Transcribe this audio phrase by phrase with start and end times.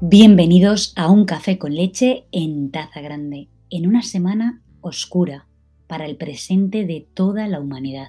[0.00, 5.48] Bienvenidos a un café con leche en taza grande, en una semana oscura
[5.86, 8.08] para el presente de toda la humanidad.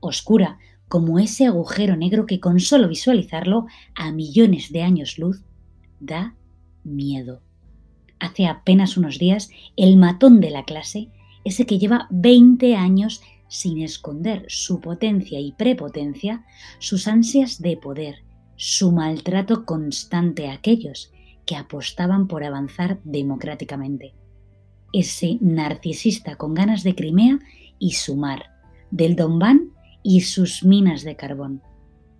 [0.00, 0.58] Oscura
[0.88, 5.42] como ese agujero negro que con solo visualizarlo a millones de años luz
[6.00, 6.36] da
[6.84, 7.42] miedo.
[8.20, 11.10] Hace apenas unos días, el matón de la clase,
[11.44, 16.44] ese que lleva 20 años sin esconder su potencia y prepotencia,
[16.78, 18.23] sus ansias de poder,
[18.56, 21.12] su maltrato constante a aquellos
[21.46, 24.14] que apostaban por avanzar democráticamente.
[24.92, 27.38] Ese narcisista con ganas de Crimea
[27.78, 28.50] y sumar,
[28.90, 29.72] del Donbán
[30.02, 31.62] y sus minas de carbón,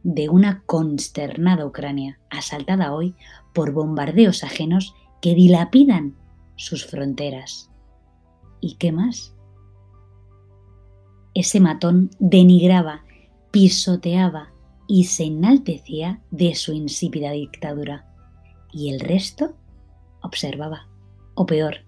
[0.02, 3.14] de una consternada Ucrania asaltada hoy
[3.54, 6.16] por bombardeos ajenos que dilapidan
[6.56, 7.70] sus fronteras.
[8.60, 9.34] ¿Y qué más?
[11.34, 13.04] Ese matón denigraba,
[13.50, 14.53] pisoteaba,
[14.94, 18.06] y se enaltecía de su insípida dictadura.
[18.72, 19.56] Y el resto
[20.22, 20.86] observaba,
[21.34, 21.78] o peor,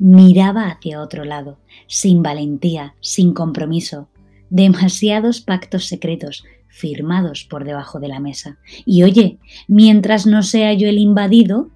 [0.00, 4.08] miraba hacia otro lado, sin valentía, sin compromiso,
[4.50, 8.58] demasiados pactos secretos firmados por debajo de la mesa.
[8.84, 11.70] Y oye, mientras no sea yo el invadido...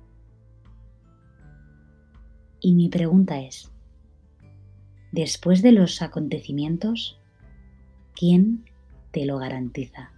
[2.58, 3.70] Y mi pregunta es,
[5.12, 7.16] después de los acontecimientos,
[8.12, 8.64] ¿quién
[9.12, 10.10] te lo garantiza?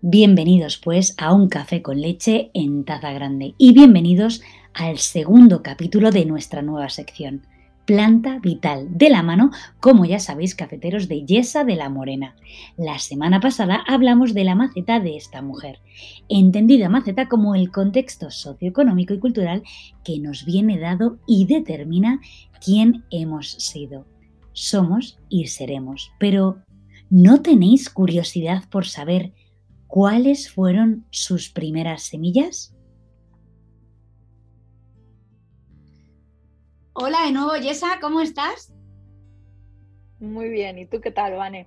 [0.00, 6.12] Bienvenidos pues a un café con leche en taza grande y bienvenidos al segundo capítulo
[6.12, 7.42] de nuestra nueva sección,
[7.84, 12.36] Planta Vital, de la mano, como ya sabéis, cafeteros de Yesa de la Morena.
[12.76, 15.80] La semana pasada hablamos de la maceta de esta mujer,
[16.28, 19.64] entendida maceta como el contexto socioeconómico y cultural
[20.04, 22.20] que nos viene dado y determina
[22.64, 24.06] quién hemos sido.
[24.52, 26.58] Somos y seremos, pero
[27.10, 29.32] ¿no tenéis curiosidad por saber
[29.88, 32.74] ¿Cuáles fueron sus primeras semillas?
[36.92, 38.70] Hola de nuevo, Yesa, ¿cómo estás?
[40.20, 41.66] Muy bien, ¿y tú qué tal, Vane?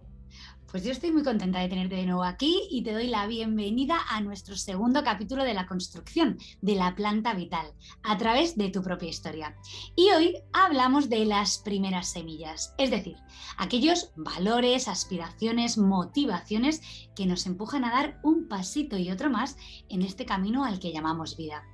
[0.71, 3.97] Pues yo estoy muy contenta de tenerte de nuevo aquí y te doy la bienvenida
[4.09, 7.73] a nuestro segundo capítulo de la construcción de la planta vital
[8.03, 9.53] a través de tu propia historia.
[9.97, 13.17] Y hoy hablamos de las primeras semillas, es decir,
[13.57, 16.81] aquellos valores, aspiraciones, motivaciones
[17.17, 19.57] que nos empujan a dar un pasito y otro más
[19.89, 21.65] en este camino al que llamamos vida.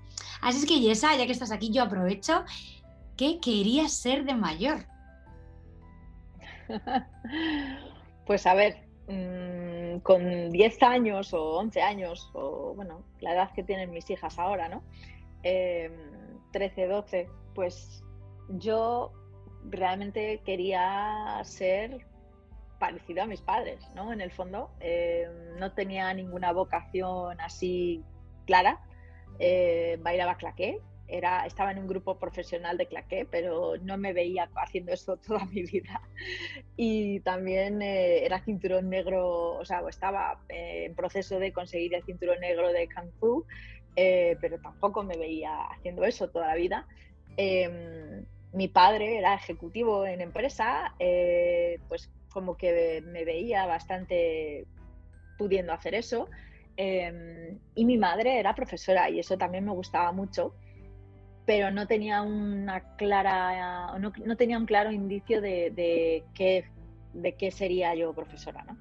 [0.41, 2.45] Así es que Yesa, ya que estás aquí, yo aprovecho.
[3.15, 4.87] ¿Qué querías ser de mayor?
[8.27, 13.63] Pues a ver, Mm, con 10 años o 11 años, o bueno, la edad que
[13.63, 14.83] tienen mis hijas ahora, ¿no?
[16.51, 18.03] 13, em, 12, pues
[18.49, 19.13] yo
[19.69, 22.05] realmente quería ser
[22.79, 24.11] parecido a mis padres, ¿no?
[24.11, 28.03] En el fondo, em, no tenía ninguna vocación así
[28.45, 28.81] clara.
[29.39, 34.91] Eh, bailaba claqué, estaba en un grupo profesional de claqué, pero no me veía haciendo
[34.91, 36.01] eso toda mi vida.
[36.75, 42.03] Y también eh, era cinturón negro, o sea, estaba eh, en proceso de conseguir el
[42.03, 43.45] cinturón negro de Kung Fu,
[43.95, 46.87] eh, pero tampoco me veía haciendo eso toda la vida.
[47.37, 50.93] Em, mi padre era ejecutivo en empresa,
[51.87, 54.65] pues como que me veía bastante
[55.37, 56.29] pudiendo hacer eso.
[56.77, 60.53] Em, y mi madre era profesora y eso también me gustaba mucho
[61.47, 66.65] pero no tenía una clara, no, no tenía un claro indicio de, de, qué,
[67.13, 68.77] de qué sería yo profesora, ¿no?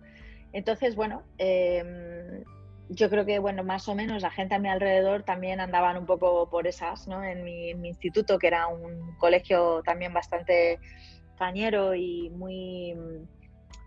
[0.53, 2.43] Entonces, bueno, em,
[2.89, 6.07] yo creo que, bueno, más o menos la gente a mi alrededor también andaban un
[6.07, 7.23] poco por esas, ¿no?
[7.23, 10.81] En mi, instituto, que era un colegio también bastante
[11.39, 12.97] cañero y muy,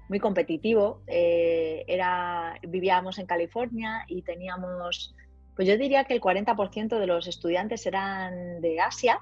[0.07, 5.13] muy competitivo, eh, era, vivíamos en California y teníamos
[5.59, 9.19] pues yo diría que el 40% de los estudiantes eran de Asia.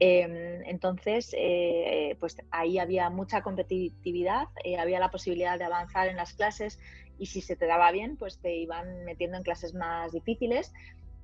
[0.00, 6.16] Em, entonces, eh, pues ahí había mucha competitividad, eh, había la posibilidad de avanzar en
[6.16, 6.80] las clases
[7.16, 10.72] y si se te daba bien, pues te iban metiendo en clases más difíciles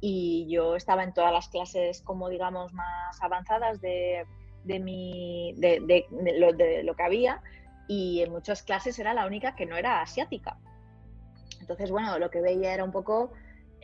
[0.00, 4.24] y yo estaba en todas las clases como digamos más avanzadas de,
[4.62, 7.42] mi, de, de lo que había
[7.88, 10.58] y en muchas clases era la única que no era asiática.
[11.60, 13.32] Entonces, bueno, lo que veía era un poco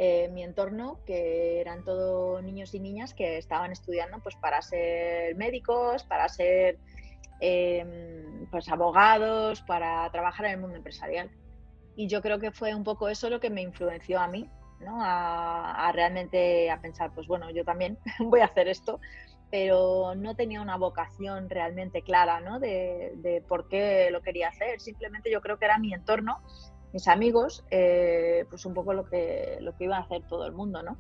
[0.03, 5.37] eh, mi entorno, que eran todos niños y niñas que estaban estudiando pues, para ser
[5.37, 6.79] médicos, para ser
[7.39, 11.31] em, pues, abogados, para trabajar en el mundo empresarial.
[11.97, 14.49] Y yo creo que fue un poco eso lo que me influenció a mí,
[14.81, 15.01] ¿no?
[15.03, 19.01] a, realmente a pensar, pues bueno, yo también voy a hacer esto,
[19.51, 22.59] pero no tenía una vocación realmente clara ¿no?
[22.59, 24.81] de, de por qué lo quería hacer.
[24.81, 26.39] Simplemente yo creo que era mi entorno
[26.93, 30.53] mis amigos, eh, pues un poco lo que, lo que iba a hacer todo el
[30.53, 30.99] mundo, ¿no?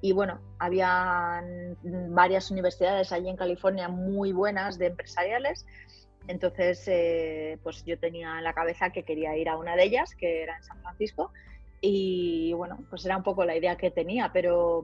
[0.00, 1.42] Y bueno, había
[1.82, 5.64] varias universidades allí en California muy buenas de empresariales,
[6.26, 10.14] entonces eh, pues yo tenía en la cabeza que quería ir a una de ellas,
[10.16, 11.32] que era en San Francisco,
[11.80, 14.82] y bueno, pues era un poco la idea que tenía, pero,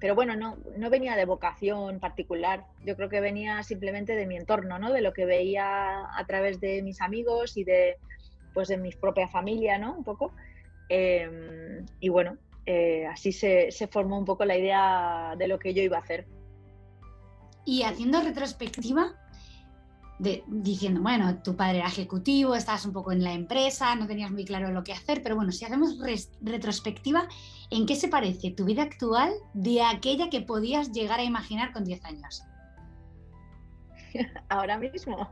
[0.00, 4.36] pero bueno, no, no venía de vocación particular, yo creo que venía simplemente de mi
[4.36, 4.92] entorno, ¿no?
[4.92, 7.96] De lo que veía a través de mis amigos y de,
[8.58, 9.94] pues de mi propia familia, ¿no?
[9.98, 10.32] Un poco.
[10.88, 15.72] Em, y bueno, eh, así se, se formó un poco la idea de lo que
[15.72, 16.26] yo iba a hacer.
[17.64, 19.14] Y haciendo retrospectiva,
[20.48, 24.44] diciendo, bueno, tu padre era ejecutivo, estabas un poco en la empresa, no tenías muy
[24.44, 25.96] claro lo que hacer, pero bueno, si hacemos
[26.40, 27.28] retrospectiva,
[27.70, 31.84] ¿en qué se parece tu vida actual de aquella que podías llegar a imaginar con
[31.84, 32.42] 10 años?
[34.48, 35.30] Ahora mismo,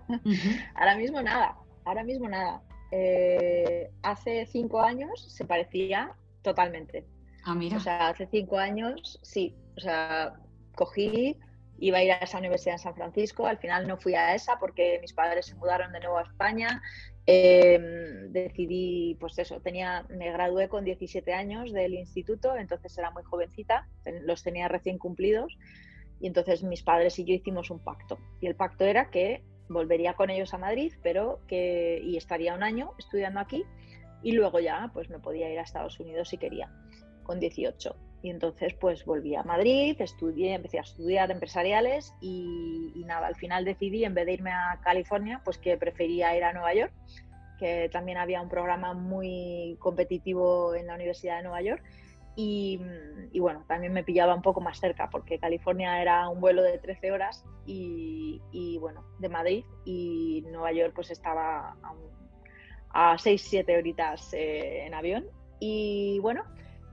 [0.76, 2.62] ahora mismo nada, ahora mismo nada.
[2.90, 6.12] Eh, hace cinco años se parecía
[6.42, 7.06] totalmente.
[7.44, 7.76] Ah, mira.
[7.76, 10.34] O sea, hace cinco años, sí, o sea,
[10.74, 11.36] cogí
[11.78, 14.58] iba a ir a esa universidad en San Francisco, al final no fui a esa
[14.58, 16.82] porque mis padres se mudaron de nuevo a España.
[17.26, 23.24] Em, decidí, pues eso, tenía, me gradué con 17 años del instituto, entonces era muy
[23.24, 23.88] jovencita,
[24.22, 25.58] los tenía recién cumplidos
[26.20, 28.18] y entonces mis padres y yo hicimos un pacto.
[28.40, 32.62] Y el pacto era que volvería con ellos a Madrid, pero que y estaría un
[32.62, 33.64] año estudiando aquí
[34.22, 36.70] y luego ya pues me podía ir a Estados Unidos si quería,
[37.22, 37.96] con 18.
[38.22, 43.64] Y entonces pues volví a Madrid, estudié, empecé a estudiar empresariales y, nada, al final
[43.64, 46.92] decidí en vez de irme a California, pues que prefería ir a Nueva York,
[47.58, 51.84] que también había un programa muy competitivo en la Universidad de Nueva York.
[52.38, 52.78] Y,
[53.40, 57.10] bueno, también me pillaba un poco más cerca porque California era un vuelo de 13
[57.10, 61.76] horas y, bueno, de Madrid y Nueva York pues estaba
[62.92, 65.26] a, 6-7 horitas eh, en avión.
[65.58, 66.44] Y bueno,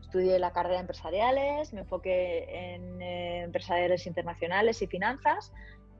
[0.01, 5.51] estudié la carrera de empresariales, me enfoqué en eh, empresariales internacionales y finanzas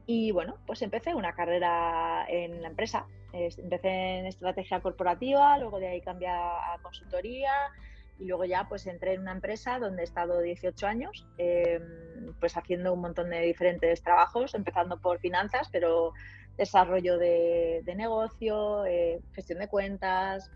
[0.06, 3.08] y bueno, pues empecé una carrera en la empresa.
[3.34, 7.52] Empecé en estrategia corporativa, luego de ahí cambié a consultoría
[8.20, 12.56] y luego ya pues entré en una empresa donde he estado 18 años, em, pues
[12.56, 16.14] haciendo un montón de diferentes trabajos, empezando por finanzas, pero
[16.58, 20.52] desarrollo de, negocio, eh, gestión de cuentas,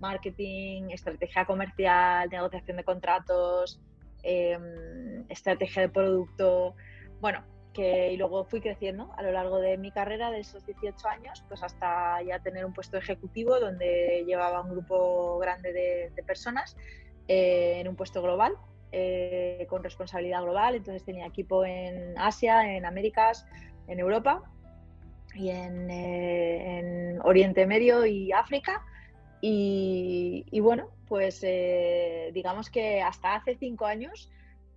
[0.00, 3.80] marketing, estrategia comercial, negociación de contratos,
[4.22, 6.74] em, estrategia de producto.
[7.20, 7.44] Bueno,
[7.80, 11.62] y luego fui creciendo a lo largo de mi carrera de esos 18 años, pues
[11.62, 16.76] hasta ya tener un puesto ejecutivo donde llevaba un grupo grande de, personas
[17.28, 18.56] eh, en un puesto global,
[18.92, 20.74] eh, con responsabilidad global.
[20.74, 23.46] Entonces tenía equipo en Asia, en Américas,
[23.86, 24.42] en Europa
[25.34, 28.84] y en, eh, en Oriente Medio y África.
[29.44, 34.30] Y, bueno, pues eh, digamos que hasta hace cinco años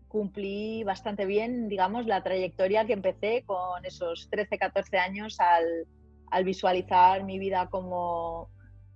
[0.07, 7.24] cumplí bastante bien, digamos, la trayectoria que empecé con esos 13, 14 años al, visualizar
[7.24, 8.50] mi vida como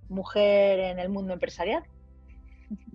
[0.09, 1.83] mujer en el mundo empresarial.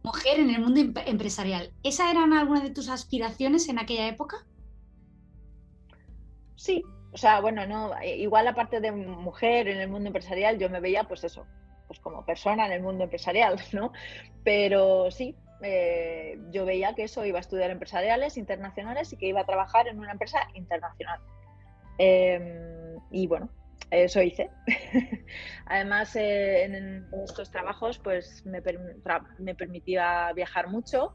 [0.02, 1.72] Mujer en el mundo empresarial.
[1.82, 4.46] ¿Esa eran algunas de tus aspiraciones en aquella época?
[6.56, 6.82] Sí,
[7.12, 11.05] o sea, bueno, no, igual aparte de mujer en el mundo empresarial, yo me veía
[11.05, 11.46] pues eso,
[11.87, 13.93] pues como persona en el mundo empresarial, ¿no?
[14.43, 19.41] Pero sí, eh, yo veía que eso iba a estudiar empresariales internacionales y que iba
[19.41, 21.20] a trabajar en una empresa internacional.
[21.99, 23.49] Em, y bueno,
[23.91, 24.51] eso hice.
[25.67, 28.63] Además, eh, en, estos trabajos, pues me,
[29.39, 31.15] me permitía viajar mucho,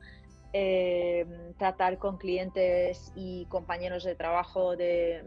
[0.53, 5.23] em, tratar con clientes y compañeros de trabajo de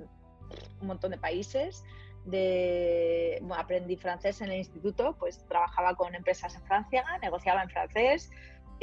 [0.81, 1.85] un montón de países
[2.25, 8.31] de aprendí francés en el instituto, pues trabajaba con empresas en Francia, negociaba en francés.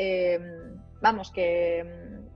[0.02, 1.84] Em, vamos, que,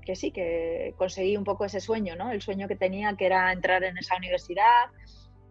[0.06, 2.30] que, sí, que conseguí un poco ese sueño, ¿no?
[2.30, 4.92] El sueño que tenía, que era entrar en esa universidad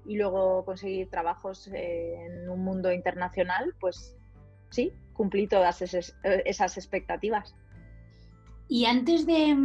[0.05, 4.15] y luego conseguir trabajos eh, en un mundo internacional, pues
[4.69, 7.55] sí, cumplí todas esas, esas expectativas.
[8.69, 9.57] Y antes de,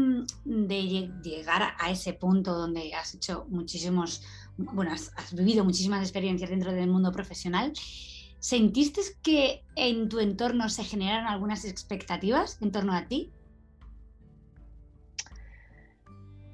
[0.45, 4.23] de, llegar a ese punto donde has hecho muchísimos
[4.57, 7.71] bueno, has, vivido muchísimas experiencias dentro del mundo profesional.
[8.47, 13.33] ¿Sentiste que en tu entorno se generaron algunas expectativas en torno a ti?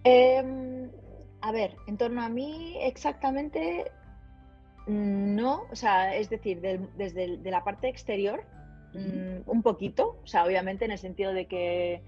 [0.04, 0.90] Em,
[1.42, 3.92] a ver, en torno a mí exactamente
[4.88, 8.44] mm, no, o sea, es decir, desde la parte exterior,
[8.96, 12.02] mm, un poquito, o sea, obviamente en el sentido de que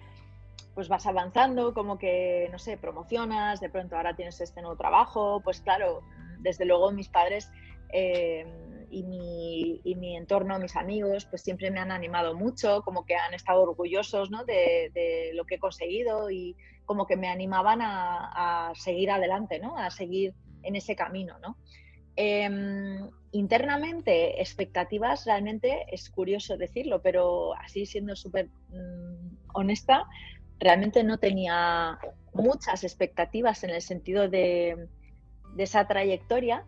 [0.74, 5.42] pues vas avanzando, como que, no sé, promocionas, de pronto ahora tienes este nuevo trabajo,
[5.44, 6.02] pues claro,
[6.40, 7.52] desde luego mis padres
[7.94, 13.34] eh, y, mi, entorno, mis amigos, pues siempre me han animado mucho, como que han
[13.34, 19.60] estado orgullosos de, lo que he conseguido y como que me animaban a, seguir adelante,
[19.60, 19.78] ¿no?
[19.78, 21.38] a seguir en ese camino.
[21.40, 21.58] ¿no?
[22.16, 30.06] Em, internamente, expectativas, realmente es curioso decirlo, pero así siendo súper mm, honesta,
[30.60, 32.00] realmente no tenía
[32.34, 34.88] muchas expectativas en el sentido de,
[35.58, 36.66] esa trayectoria.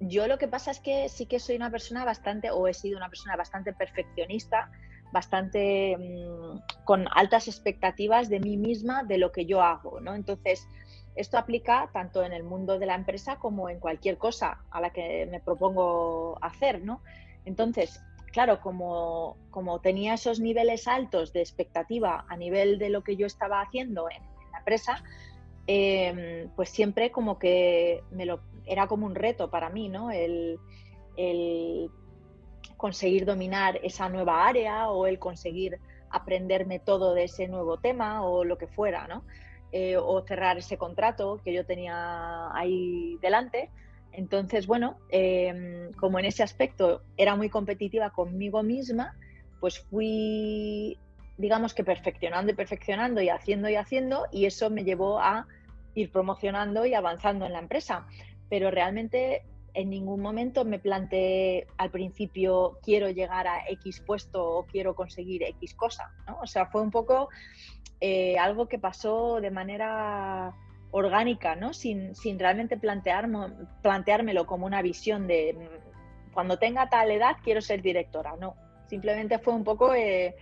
[0.00, 2.96] Yo lo que pasa es que sí que soy una persona bastante, o he sido
[2.96, 4.70] una persona bastante perfeccionista,
[5.12, 10.14] bastante mm, con altas expectativas de mí misma, de lo que yo hago, ¿no?
[10.14, 10.66] Entonces,
[11.14, 14.90] esto aplica tanto en el mundo de la empresa como en cualquier cosa a la
[14.90, 17.02] que me propongo hacer, ¿no?
[17.44, 18.00] Entonces,
[18.32, 23.26] claro, como, como tenía esos niveles altos de expectativa a nivel de lo que yo
[23.26, 25.02] estaba haciendo en, la empresa,
[25.66, 30.10] em, pues siempre como que me lo, era como un reto para mí, ¿no?
[30.10, 30.58] El,
[32.76, 35.78] conseguir dominar esa nueva área o el conseguir
[36.10, 39.24] aprenderme todo de ese nuevo tema o lo que fuera, ¿no?
[39.72, 43.70] Eh, o cerrar ese contrato que yo tenía ahí delante.
[44.12, 49.16] Entonces, bueno, em, como en ese aspecto era muy competitiva conmigo misma,
[49.60, 50.98] pues fui,
[51.36, 55.46] digamos que perfeccionando y perfeccionando y haciendo y haciendo, y eso me llevó a
[55.94, 58.06] ir promocionando y avanzando en la empresa.
[58.48, 59.42] Pero realmente
[59.74, 65.42] en ningún momento me planteé al principio quiero llegar a X puesto o quiero conseguir
[65.42, 66.38] X cosa, ¿no?
[66.40, 67.28] O sea, fue un poco
[68.00, 70.54] eh, algo que pasó de manera
[70.92, 71.74] orgánica, ¿no?
[71.74, 77.82] Sin, sin realmente planteármelo como una visión de mm, cuando tenga tal edad quiero ser
[77.82, 78.54] directora, no.
[78.86, 80.36] Simplemente fue un poco, eh,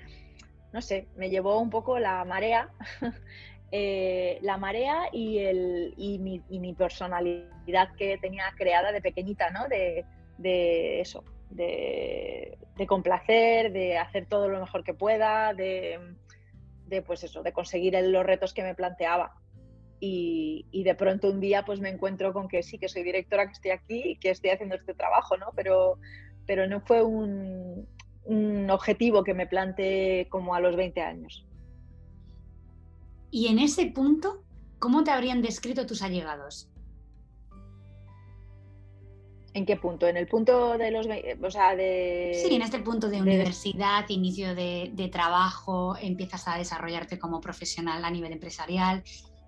[0.72, 2.70] no sé, me llevó un poco la marea,
[3.72, 9.50] eh, la marea y, el, y, mi, y, mi, personalidad que tenía creada de pequeñita,
[9.50, 9.68] ¿no?
[9.68, 10.04] De,
[10.38, 15.98] de eso, de, de complacer, de hacer todo lo mejor que pueda, de
[16.92, 19.34] de pues eso, de conseguir los retos que me planteaba.
[20.04, 23.52] Y, de pronto un día pues me encuentro con que sí, que soy directora, que
[23.52, 25.52] estoy aquí y que estoy haciendo este trabajo, ¿no?
[25.54, 25.98] Pero,
[26.44, 27.86] pero no fue un,
[28.24, 31.46] un objetivo que me planteé como a los 20 años.
[33.30, 34.44] Y en ese punto,
[34.78, 36.68] ¿cómo te habrían descrito tus allegados?
[39.54, 40.06] ¿En qué punto?
[40.06, 41.06] ¿En el punto de los...
[41.42, 42.42] O sea, de...
[42.42, 48.10] Sí, en este punto de, universidad, inicio de, trabajo, empiezas a desarrollarte como profesional a
[48.10, 49.02] nivel empresarial,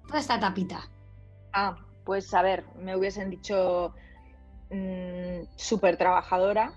[0.06, 0.90] toda esta tapita.
[1.52, 3.94] Ah, pues a ver, me hubiesen dicho
[4.70, 6.74] mm, súper trabajadora.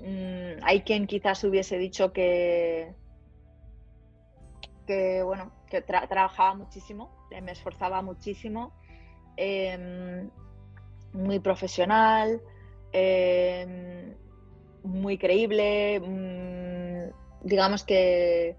[0.00, 2.94] Mm, hay quien quizás hubiese dicho que,
[5.24, 7.10] bueno, que trabajaba muchísimo,
[7.42, 8.72] me esforzaba muchísimo.
[9.36, 10.30] Em,
[11.12, 12.40] muy profesional,
[12.92, 14.14] em,
[14.82, 18.56] muy creíble, mm, digamos que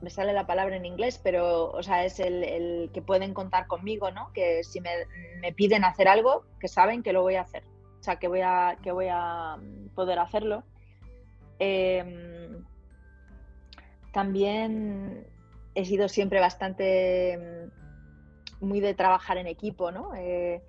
[0.00, 4.10] me sale la palabra en inglés, pero o sea, es el, que pueden contar conmigo,
[4.10, 4.32] ¿no?
[4.32, 4.90] Que si me,
[5.52, 7.64] piden hacer algo, que saben que lo voy a hacer,
[7.98, 9.56] o sea, que voy a, que voy a
[9.94, 10.64] poder hacerlo.
[11.58, 12.64] Em,
[14.12, 15.26] también
[15.74, 17.70] he sido siempre bastante
[18.60, 20.14] mm, muy de trabajar en equipo, ¿no?
[20.14, 20.62] Eh,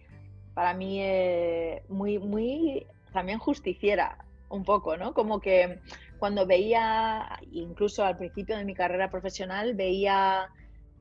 [0.53, 5.13] para mí eh, muy, muy también justiciera un poco, ¿no?
[5.13, 5.79] Como que
[6.17, 10.49] cuando veía, incluso al principio de mi carrera profesional, veía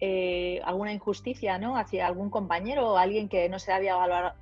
[0.01, 1.77] eh, alguna injusticia, ¿no?
[1.77, 3.97] Hacia algún compañero o alguien que no se había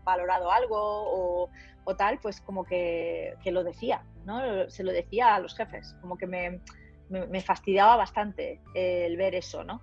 [0.05, 1.51] valorado algo o,
[1.95, 4.69] tal, pues como que, lo decía, ¿no?
[4.69, 6.61] Se lo decía a los jefes, como que me,
[7.09, 9.83] me, fastidiaba bastante el ver eso, ¿no?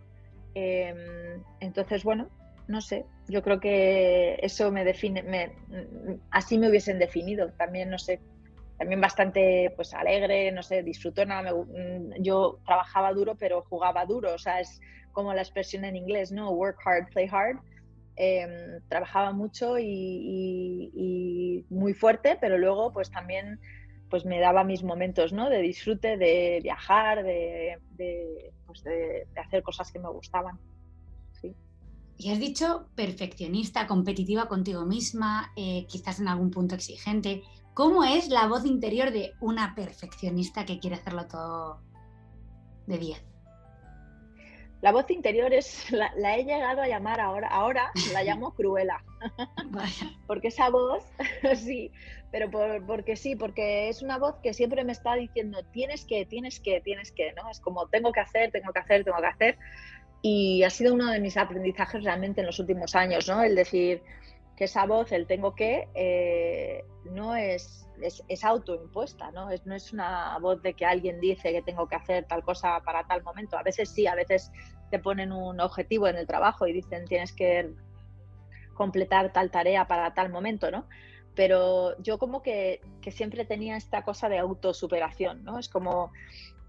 [0.55, 2.29] Em, entonces, bueno,
[2.67, 5.55] no sé, yo creo que eso me define, me,
[6.31, 8.19] así me hubiesen definido, también, no sé,
[8.77, 14.37] también bastante pues alegre, no sé, disfrutona, mm, yo trabajaba duro pero jugaba duro, o
[14.37, 14.81] sea, es
[15.13, 16.51] como la expresión en inglés, ¿no?
[16.51, 17.57] Work hard, play hard.
[18.15, 23.59] Em, trabajaba mucho y, muy fuerte, pero luego pues también
[24.09, 25.49] pues me daba mis momentos ¿no?
[25.49, 27.79] de disfrute, de viajar, de,
[28.67, 30.59] pues, de hacer cosas que me gustaban.
[32.15, 37.41] Y has dicho perfeccionista, competitiva contigo misma, eh, quizás en algún punto exigente.
[37.73, 41.81] ¿Cómo es la voz interior de una perfeccionista que quiere hacerlo todo
[42.85, 43.32] de 10?
[44.83, 49.01] La voz interior es, la, he llegado a llamar ahora, ahora la llamo Cruela.
[50.27, 51.05] porque esa voz,
[51.55, 51.89] sí,
[52.33, 52.51] pero
[52.85, 56.81] porque sí, porque es una voz que siempre me está diciendo, tienes que, tienes que,
[56.81, 57.49] tienes que, ¿no?
[57.49, 59.57] Es como, tengo que hacer, tengo que hacer, tengo que hacer.
[60.21, 63.41] Y ha sido uno de mis aprendizajes realmente en los últimos años, ¿no?
[63.41, 64.01] El decir
[64.55, 69.49] que esa voz, el tengo que, eh, no es es, autoimpuesta, ¿no?
[69.49, 72.81] Es, no es una voz de que alguien dice que tengo que hacer tal cosa
[72.83, 73.57] para tal momento.
[73.57, 74.51] A veces sí, a veces
[74.89, 77.71] te ponen un objetivo en el trabajo y dicen tienes que
[78.73, 80.87] completar tal tarea para tal momento, ¿no?
[81.35, 85.59] Pero yo como que, que siempre tenía esta cosa de autosuperación, ¿no?
[85.59, 86.11] Es como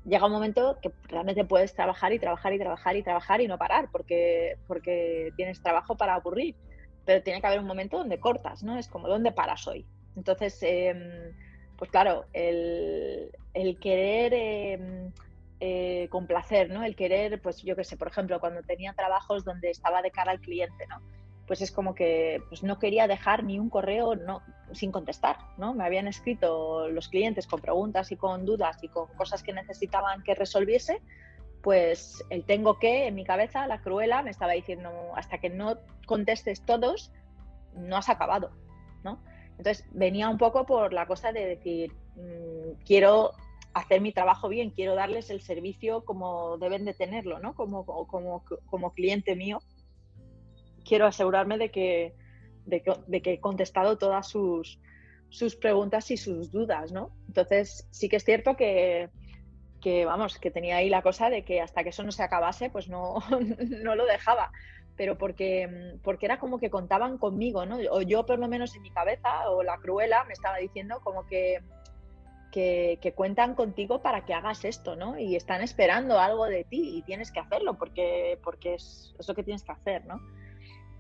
[0.05, 3.57] llega un momento que realmente puedes trabajar y trabajar y trabajar y trabajar y no
[3.57, 6.57] parar porque, porque tienes trabajo para aburrir.
[7.05, 8.79] Pero tiene que haber un momento donde cortas, ¿no?
[8.79, 9.87] Es como, ¿dónde paras hoy?
[10.17, 11.33] Entonces, em,
[11.77, 13.31] pues claro, el,
[13.81, 15.13] querer em,
[15.61, 16.85] eh, complacer, ¿no?
[16.85, 20.33] El querer, pues yo qué sé, por ejemplo, cuando tenía trabajos donde estaba de cara
[20.33, 21.01] al cliente, ¿no?
[21.47, 24.43] Pues es como que pues no quería dejar ni un correo no,
[24.73, 25.75] sin contestar, ¿no?
[25.75, 30.23] Me habían escrito los clientes con preguntas y con dudas y con cosas que necesitaban
[30.23, 31.03] que resolviese,
[31.65, 35.79] pues el tengo que en mi cabeza, la cruela, me estaba diciendo, hasta que no
[36.07, 37.11] contestes todos,
[37.75, 38.51] no has acabado,
[39.03, 39.25] ¿no?
[39.57, 43.33] Entonces venía un poco por la cosa de decir, mm, quiero
[43.73, 47.55] hacer mi trabajo bien, quiero darles el servicio como deben de tenerlo, ¿no?
[47.55, 49.59] Como, como, como cliente mío.
[50.85, 52.15] Quiero asegurarme de que,
[52.67, 54.79] de que, he contestado todas sus,
[55.31, 57.17] sus preguntas y sus dudas, ¿no?
[57.27, 59.09] Entonces sí que es cierto que,
[59.85, 62.71] que, vamos, que tenía ahí la cosa de que hasta que eso no se acabase,
[62.71, 63.19] pues no,
[63.85, 64.51] no lo dejaba
[64.97, 67.79] pero porque, mm, porque era como que contaban conmigo, ¿no?
[67.91, 71.27] O yo por lo menos en mi cabeza, o la cruela me estaba diciendo como
[71.27, 71.59] que,
[72.53, 75.19] que, cuentan contigo para que hagas esto, ¿no?
[75.19, 79.43] Y están esperando algo de ti y tienes que hacerlo porque, porque es, lo que
[79.43, 80.21] tienes que hacer, ¿no?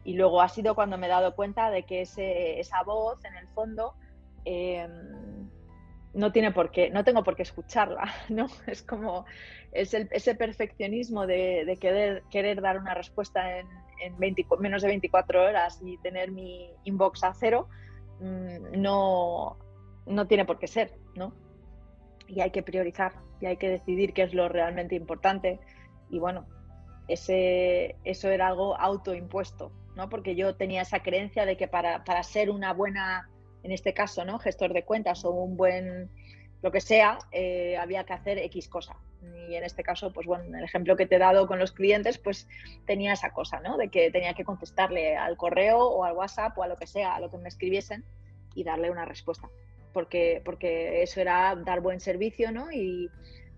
[0.02, 3.46] Y luego ha sido cuando me he dado cuenta de que esa voz en el
[3.48, 3.94] fondo
[4.44, 5.48] em,
[6.14, 8.46] no tiene por qué, no tengo por qué escucharla, ¿no?
[8.66, 9.26] Es como
[9.72, 13.66] es ese perfeccionismo de, querer, querer dar una respuesta en,
[14.00, 14.16] en
[14.60, 17.68] menos de 24 horas y tener mi inbox a cero,
[18.20, 19.58] mm, no,
[20.06, 21.34] no tiene por qué ser, ¿no?
[22.28, 25.58] Y hay que priorizar y hay que decidir qué es lo realmente importante.
[26.08, 26.46] Y bueno,
[27.08, 30.08] ese, eso era algo autoimpuesto, ¿no?
[30.08, 33.28] Porque yo tenía esa creencia de que para, para ser una buena,
[33.64, 34.38] en este caso, ¿no?
[34.38, 36.10] Gestor de cuentas o un buen
[36.62, 38.96] lo que sea, eh, había que hacer X cosa.
[39.48, 41.72] Y en este caso, pues bueno, en el ejemplo que te he dado con los
[41.72, 42.48] clientes, pues
[42.86, 43.76] tenía esa cosa, ¿no?
[43.76, 47.16] De que tenía que contestarle al correo o al WhatsApp o a lo que sea,
[47.16, 48.02] a lo que me escribiesen
[48.54, 49.50] y darle una respuesta.
[49.92, 52.72] Porque, porque eso era dar buen servicio, ¿no?
[52.72, 53.10] Y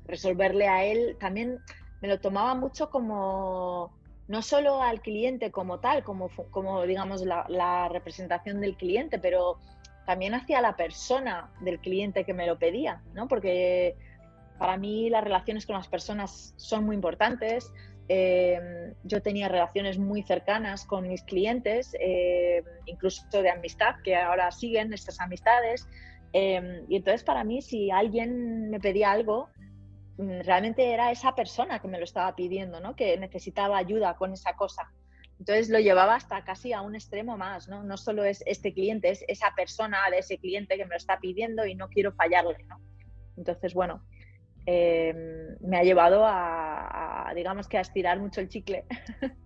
[0.05, 1.61] resolverle a él también
[2.01, 3.93] me lo tomaba mucho como
[4.27, 9.61] no solo al cliente como tal, como, como digamos la, la representación del cliente, pero
[10.07, 13.27] también hacia la persona del cliente que me lo pedía, ¿no?
[13.29, 13.97] Porque
[14.59, 17.73] para mí las relaciones con las personas son muy importantes.
[18.09, 24.51] Eh, yo tenía relaciones muy cercanas con mis clientes, eh, incluso de amistad, que ahora
[24.53, 25.89] siguen estas amistades.
[26.33, 29.49] Eh, y entonces para mí, si alguien me pedía algo,
[30.19, 32.95] mm, realmente era esa persona que me lo estaba pidiendo, ¿no?
[32.95, 34.89] que necesitaba ayuda con esa cosa.
[35.39, 37.83] Entonces lo llevaba hasta casi a un extremo más, ¿no?
[37.83, 41.21] No solo es este cliente, es esa persona de ese cliente que me lo está
[41.21, 42.81] pidiendo y no quiero fallarle, ¿no?
[43.37, 44.03] Entonces, bueno,
[44.65, 48.87] em, me ha llevado a, digamos que a estirar mucho el chicle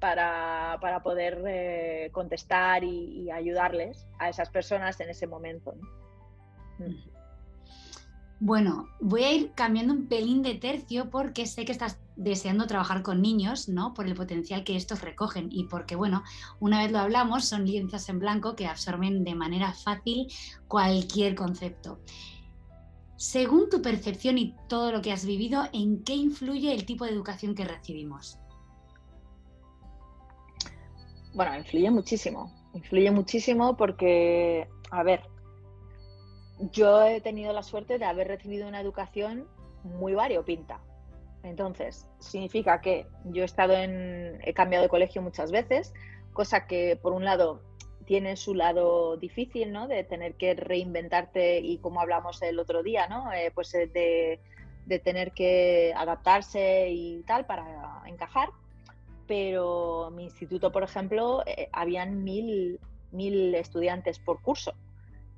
[0.00, 5.74] para, poder eh, contestar y, ayudarles a esas personas en ese momento.
[6.78, 6.86] ¿no?
[6.86, 7.17] Mm.
[8.40, 13.02] Bueno, voy a ir cambiando un pelín de tercio porque sé que estás deseando trabajar
[13.02, 13.94] con niños, ¿no?
[13.94, 16.22] Por el potencial que estos recogen y porque, bueno,
[16.60, 20.28] una vez lo hablamos, son lienzos en blanco que absorben de manera fácil
[20.68, 22.00] cualquier concepto.
[23.16, 27.10] Según tu percepción y todo lo que has vivido, ¿en qué influye el tipo de
[27.10, 28.38] educación que recibimos?
[31.34, 32.52] Bueno, influye muchísimo.
[32.74, 35.22] Influye muchísimo porque, a ver,
[36.72, 39.46] yo he tenido la suerte de haber recibido una educación
[39.84, 40.80] muy variopinta.
[41.42, 45.94] Entonces, significa que yo he estado en, he cambiado de colegio muchas veces,
[46.32, 47.62] cosa que por un lado
[48.04, 49.86] tiene su lado difícil, ¿no?
[49.86, 53.32] De tener que reinventarte y como hablamos el otro día, ¿no?
[53.32, 54.40] Eh, pues eh, de,
[54.86, 58.48] de, tener que adaptarse y tal para encajar.
[59.26, 62.80] Pero mi instituto, por ejemplo, eh, habían mil,
[63.12, 64.72] mil estudiantes por curso.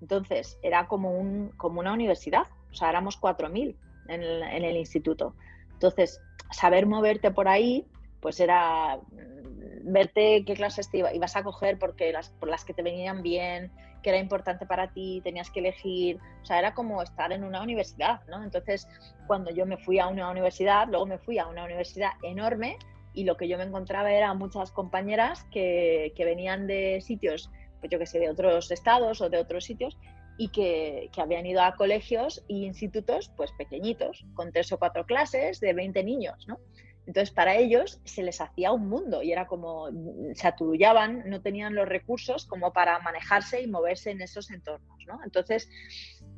[0.01, 3.77] Entonces, era como, un, como una universidad, o sea, éramos 4.000
[4.09, 5.35] en el, en el instituto.
[5.73, 7.87] Entonces, saber moverte por ahí,
[8.21, 12.75] pues era mm, verte qué clases te ibas a coger porque las, por las que
[12.75, 13.71] te venían bien,
[14.03, 17.63] que era importante para ti, tenías que elegir, o sea, era como estar en una
[17.63, 18.43] universidad, ¿no?
[18.43, 18.89] Entonces,
[19.27, 22.79] cuando yo me fui a una universidad, luego me fui a una universidad enorme
[23.13, 27.91] y lo que yo me encontraba eran muchas compañeras que, que venían de sitios pues
[27.91, 29.97] yo que sé, de otros estados o de otros sitios
[30.37, 35.61] y que, habían ido a colegios e institutos pues pequeñitos, con tres o cuatro clases
[35.61, 36.59] de 20 niños, ¿no?
[37.07, 39.89] Entonces, para ellos se les hacía un mundo y era como
[40.35, 44.97] se aturullaban, no tenían los recursos como para manejarse y moverse en esos entornos.
[45.07, 45.19] ¿no?
[45.25, 45.69] Entonces,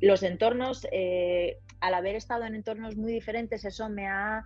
[0.01, 4.43] los entornos, eh, al haber estado en entornos muy diferentes, eso me ha,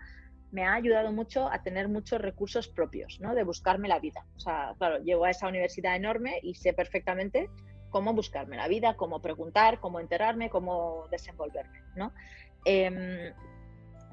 [0.58, 3.36] me ha ayudado mucho a tener muchos recursos propios, ¿no?
[3.36, 4.26] de buscarme la vida.
[4.38, 7.48] O sea, claro, llego a esa universidad enorme y sé perfectamente
[7.92, 11.80] cómo buscarme la vida, cómo preguntar, cómo enterarme, cómo desenvolverme.
[11.96, 12.12] ¿no?
[12.66, 13.36] Em,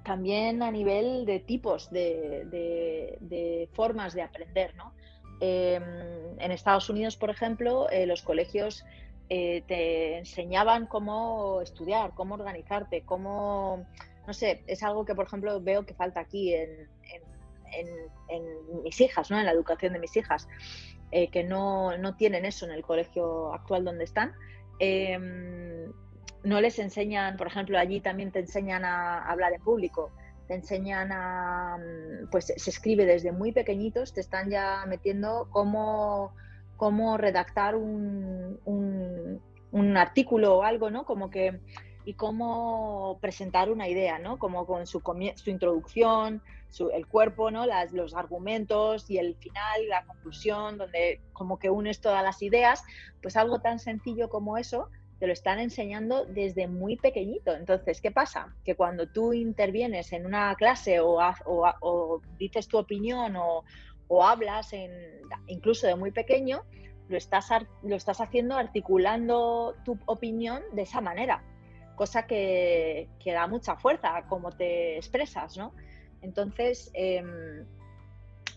[0.02, 4.74] también a nivel de tipos de, formas de aprender.
[4.74, 4.92] ¿no?
[5.40, 5.82] Em,
[6.38, 8.84] en Estados Unidos, por ejemplo, eh, los colegios
[9.30, 13.86] eh, te enseñaban cómo estudiar, cómo organizarte, cómo,
[14.26, 16.88] no sé, es algo que, por ejemplo, veo que falta aquí en,
[18.82, 19.38] mis hijas, ¿no?
[19.38, 20.48] en la educación de mis hijas,
[21.10, 24.32] eh, que no, no, tienen eso en el colegio actual donde están.
[24.78, 25.92] Em,
[26.42, 30.12] no les enseñan, por ejemplo, allí también te enseñan a hablar en público,
[30.46, 36.34] te enseñan a, mm, pues se escribe desde muy pequeñitos, te están ya metiendo cómo,
[36.76, 41.04] cómo redactar un, un, artículo o algo, ¿no?
[41.04, 41.60] Como que,
[42.04, 44.38] y cómo presentar una idea, ¿no?
[44.38, 45.02] Como con su,
[45.36, 47.66] su introducción, su, el cuerpo, ¿no?
[47.66, 52.82] Las, los argumentos y el final, la conclusión, donde como que unes todas las ideas,
[53.22, 57.54] pues algo tan sencillo como eso, te lo están enseñando desde muy pequeñito.
[57.54, 58.54] Entonces, ¿qué pasa?
[58.64, 63.64] Que cuando tú intervienes en una clase o, dices tu opinión o,
[64.22, 64.90] hablas en,
[65.46, 66.62] incluso de muy pequeño,
[67.08, 67.48] lo estás,
[67.82, 71.42] lo estás haciendo articulando tu opinión de esa manera,
[71.94, 75.74] cosa que, que da mucha fuerza a cómo te expresas, ¿no?
[76.22, 77.66] Entonces, em,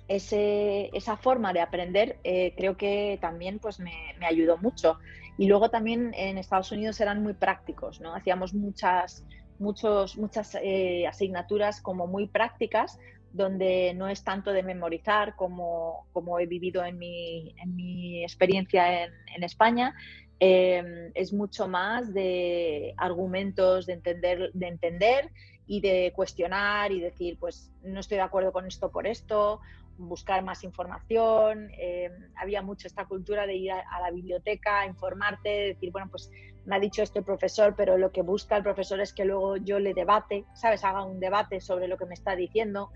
[0.08, 5.00] ese, esa forma de aprender eh, creo que también pues, me, me ayudó mucho.
[5.38, 8.15] Y luego también en Estados Unidos eran muy prácticos, ¿no?
[8.15, 9.23] Hacíamos muchas,
[9.60, 13.00] muchos, muchas eh, asignaturas como muy prácticas,
[13.34, 19.04] donde no es tanto de memorizar como, como he vivido en mi, en mi experiencia
[19.04, 19.93] en, en España,
[20.39, 25.32] em, es mucho más de argumentos, de entender, de entender
[25.65, 29.60] y de cuestionar y decir, pues no estoy de acuerdo con esto por esto,
[29.97, 35.91] buscar más información, eh, había mucho esta cultura de ir a, la biblioteca, informarte, decir,
[35.91, 36.32] bueno, pues
[36.65, 39.80] me ha dicho este profesor, pero lo que busca el profesor es que luego yo
[39.80, 40.84] le debate, ¿sabes?
[40.84, 42.91] Haga un debate sobre lo que me está diciendo.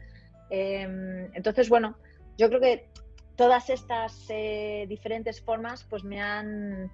[0.49, 1.97] Em, entonces, bueno,
[2.37, 2.89] yo creo que
[3.35, 6.91] todas estas eh, diferentes formas pues me han,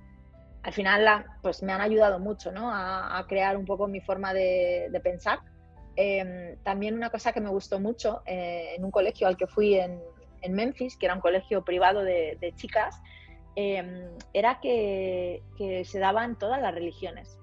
[0.67, 2.69] al final, pues me han ayudado mucho, ¿no?
[2.71, 5.39] A, crear un poco mi forma de, de pensar
[5.99, 9.73] Em, también una cosa que me gustó mucho eh, en un colegio al que fui
[9.75, 9.99] en,
[10.47, 13.01] Memphis, que era un colegio privado de, chicas,
[13.55, 15.41] em, era que,
[15.83, 17.36] se daban todas las religiones.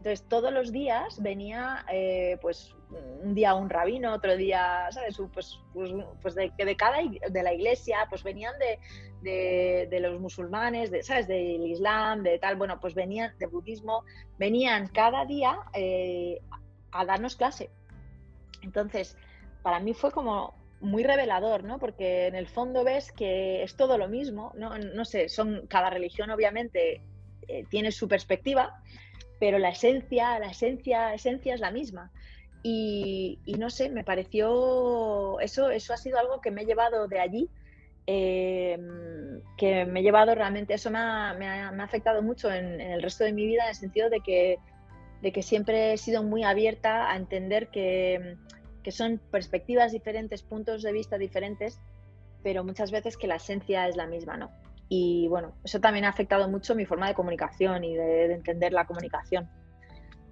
[0.00, 2.74] Entonces, todos los días venía, eh, pues,
[3.22, 5.20] un día un rabino, otro día, ¿sabes?
[5.34, 8.54] Pues, pues, pues de, cada, de la iglesia, pues venían
[9.20, 11.28] de, los musulmanes, ¿sabes?
[11.28, 14.04] Del Islam, de tal, bueno, pues venían de budismo,
[14.38, 16.40] venían cada día eh,
[16.92, 17.68] a darnos clase.
[18.62, 19.18] Entonces,
[19.62, 21.78] para mí fue como muy revelador, ¿no?
[21.78, 24.78] Porque en el fondo ves que es todo lo mismo, ¿no?
[24.78, 27.02] No sé, son, cada religión obviamente
[27.48, 28.80] eh, tiene su perspectiva,
[29.40, 32.12] pero la esencia, la esencia, esencia es la misma.
[32.62, 37.18] Y, no sé, me pareció, eso, eso ha sido algo que me he llevado de
[37.18, 37.50] allí,
[38.06, 42.92] em, que me he llevado realmente, eso me ha, me ha, afectado mucho en, en,
[42.92, 44.58] el resto de mi vida, en el sentido de que
[45.22, 48.36] de que siempre he sido muy abierta a entender que,
[48.82, 51.80] que son perspectivas diferentes, puntos de vista diferentes,
[52.42, 54.50] pero muchas veces que la esencia es la misma, ¿no?
[54.90, 58.86] Y bueno, eso también ha afectado mucho mi forma de comunicación y de, entender la
[58.86, 59.48] comunicación.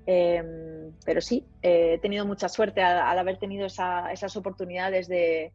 [0.05, 5.53] Em, pero sí, he tenido mucha suerte al, haber tenido esas oportunidades de,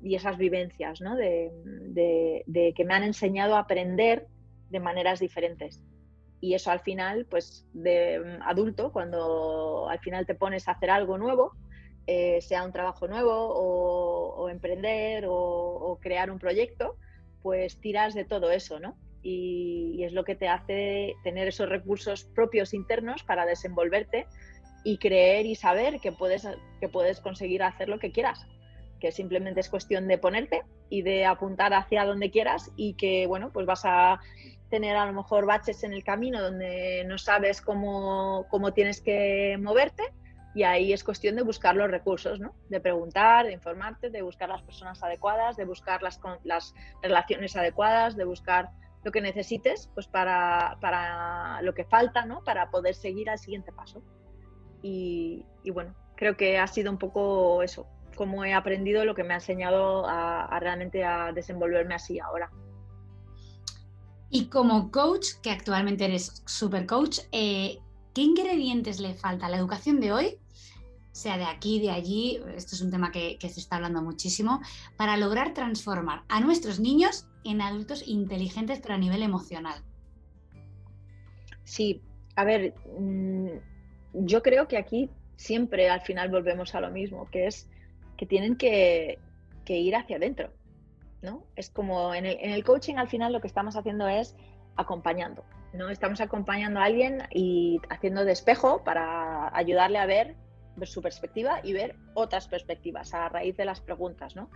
[0.00, 1.16] y esas vivencias, ¿no?
[1.16, 4.28] de, que me han enseñado a aprender
[4.70, 5.82] de maneras diferentes
[6.42, 11.16] y eso al final, pues de adulto, cuando al final te pones a hacer algo
[11.16, 11.52] nuevo,
[12.08, 16.96] eh, sea un trabajo nuevo o, emprender o, crear un proyecto,
[17.42, 18.96] pues tiras de todo eso, ¿no?
[19.22, 24.26] Y, es lo que te hace tener esos recursos propios internos para desenvolverte
[24.84, 26.48] y creer y saber que puedes,
[26.80, 28.46] que puedes conseguir hacer lo que quieras
[29.02, 33.50] que simplemente es cuestión de ponerte y de apuntar hacia donde quieras y que, bueno,
[33.52, 34.20] pues vas a
[34.70, 39.58] tener a lo mejor baches en el camino donde no sabes cómo, cómo tienes que
[39.60, 40.04] moverte
[40.54, 42.54] y ahí es cuestión de buscar los recursos, ¿no?
[42.68, 48.16] De preguntar, de informarte, de buscar las personas adecuadas, de buscar las, las relaciones adecuadas,
[48.16, 48.70] de buscar
[49.04, 52.44] lo que necesites pues para, para lo que falta, ¿no?
[52.44, 54.02] Para poder seguir al siguiente paso.
[54.82, 57.86] Y, bueno, creo que ha sido un poco eso,
[58.16, 62.50] como he aprendido lo que me ha enseñado a, realmente a desenvolverme así ahora.
[64.28, 67.78] Y como coach, que actualmente eres super coach, eh,
[68.14, 70.38] ¿qué ingredientes le falta a la educación de hoy,
[71.12, 74.60] sea de aquí, de allí, esto es un tema que, se está hablando muchísimo,
[74.96, 79.82] para lograr transformar a nuestros niños en adultos inteligentes pero a nivel emocional?
[81.64, 82.02] Sí,
[82.36, 83.48] a ver, mm,
[84.14, 87.68] yo creo que aquí siempre al final volvemos a lo mismo, que es
[88.16, 89.18] que tienen que,
[89.66, 90.50] ir hacia adentro,
[91.22, 91.44] ¿no?
[91.56, 94.36] Es como en el, coaching al final lo que estamos haciendo es
[94.76, 95.90] acompañando, ¿no?
[95.90, 100.36] Estamos acompañando a alguien y haciendo de espejo para ayudarle a ver,
[100.84, 104.48] su perspectiva y ver otras perspectivas a raíz de las preguntas, ¿no?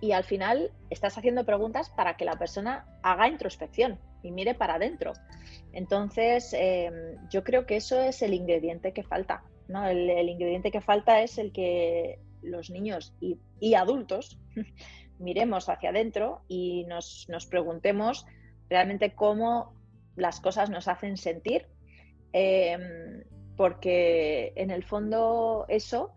[0.00, 4.74] y al final estás haciendo preguntas para que la persona haga introspección y mire para
[4.74, 5.12] adentro.
[5.72, 6.94] Entonces, em,
[7.30, 9.44] yo creo que eso es el ingrediente que falta.
[9.68, 9.86] ¿no?
[9.86, 14.38] El, ingrediente que falta es el que los niños y, adultos
[15.18, 18.26] miremos hacia adentro y nos, preguntemos
[18.68, 19.74] realmente cómo
[20.20, 21.66] las cosas nos hacen sentir,
[22.32, 23.24] em,
[23.56, 26.12] porque en el fondo eso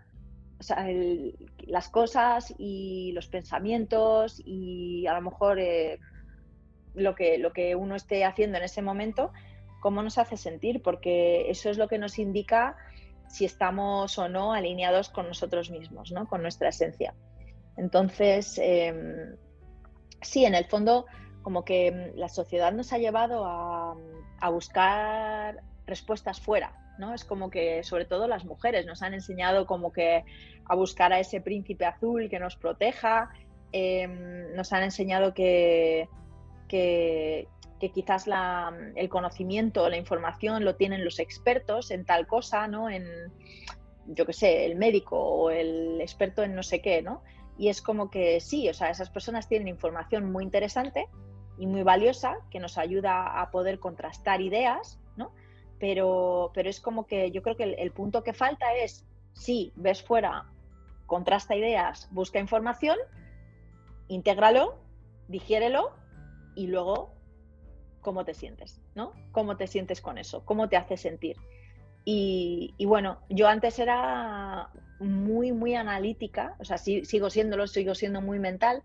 [1.66, 6.00] las cosas y los pensamientos y a lo mejor eh,
[6.94, 9.32] lo, que, lo que uno esté haciendo en ese momento,
[9.82, 12.78] cómo nos hace sentir, porque eso es lo que nos indica
[13.28, 16.28] si estamos o no alineados con nosotros mismos, ¿no?
[16.28, 17.13] con nuestra esencia.
[17.76, 19.36] Entonces, em,
[20.22, 21.06] sí, en el fondo,
[21.43, 23.95] como que la sociedad nos ha llevado a,
[24.39, 27.13] a buscar respuestas fuera, ¿no?
[27.13, 30.23] Es como que, sobre todo las mujeres, nos han enseñado como que
[30.65, 33.29] a buscar a ese príncipe azul que nos proteja,
[33.71, 36.08] em, nos han enseñado que,
[36.67, 37.47] que,
[37.93, 38.27] quizás
[38.95, 42.89] el conocimiento, la información lo tienen los expertos en tal cosa, ¿no?
[42.89, 43.06] En,
[44.08, 47.23] yo qué sé, el médico o el experto en no sé qué, ¿no?
[47.58, 51.08] Y es como que sí, o sea, esas personas tienen información muy interesante
[51.58, 55.32] y muy valiosa que nos ayuda a poder contrastar ideas, ¿no?
[55.84, 60.02] pero, pero es como que yo creo que el, punto que falta es, sí, ves
[60.02, 60.46] fuera,
[61.08, 62.98] contrasta ideas, busca información,
[64.08, 64.78] intégralo,
[65.28, 65.92] digiérelo
[66.56, 67.13] y luego
[68.00, 69.12] cómo te sientes, ¿no?
[69.34, 70.46] ¿Cómo te sientes con eso?
[70.46, 71.36] ¿Cómo te hace sentir?
[72.06, 74.70] Y, y, bueno, yo antes era
[75.02, 78.84] muy, muy analítica, o sea, sí, sigo siéndolo, sigo siendo muy mental,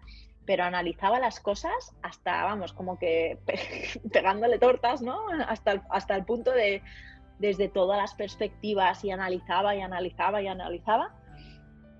[0.48, 3.38] pero analizaba las cosas hasta, vamos, como que
[4.12, 5.28] pegándole tortas, ¿no?
[5.46, 6.80] Hasta el, hasta el punto de,
[7.38, 11.14] desde todas las perspectivas y analizaba y analizaba y analizaba.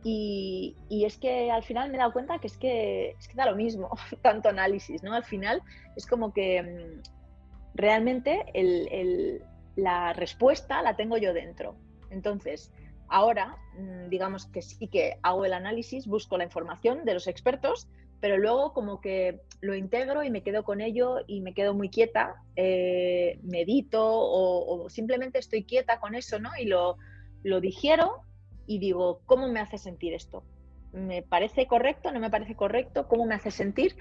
[0.03, 3.35] Y, y, es que al final me he dado cuenta que es que, es que
[3.35, 3.91] da lo mismo,
[4.23, 5.13] tanto análisis, ¿no?
[5.13, 5.63] Al final
[5.95, 7.03] es como que mm,
[7.75, 9.45] realmente el, el,
[9.77, 11.77] la respuesta la tengo yo dentro.
[12.09, 12.73] Entonces,
[13.09, 17.89] ahora, mm, digamos que sí que hago el análisis, busco la información de los expertos,
[18.21, 21.89] pero luego como que lo integro y me quedo con ello y me quedo muy
[21.89, 26.51] quieta, eh, medito o, simplemente estoy quieta con eso, ¿no?
[26.59, 26.97] Y lo,
[27.43, 28.23] lo digiero
[28.67, 30.45] y digo, ¿cómo me hace sentir esto?
[30.93, 32.13] ¿Me parece correcto?
[32.13, 33.09] ¿No me parece correcto?
[33.09, 33.97] ¿Cómo me hace sentir?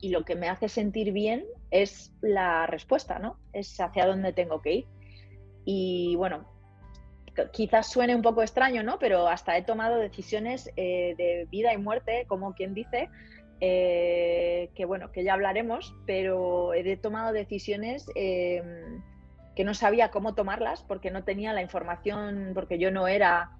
[0.00, 3.38] Y lo que me hace sentir bien es la respuesta, ¿no?
[3.52, 4.86] Es hacia dónde tengo que ir.
[5.64, 6.48] Y bueno,
[7.52, 8.98] quizás suene un poco extraño, ¿no?
[8.98, 13.08] Pero hasta he tomado decisiones eh, de vida y muerte, como quien dice,
[13.64, 19.00] eh, que bueno, que ya hablaremos, pero he tomado decisiones em,
[19.54, 23.52] que no sabía cómo tomarlas porque no tenía la información, porque yo no era